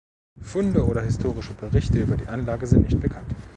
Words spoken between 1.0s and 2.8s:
historische Berichte über die Anlage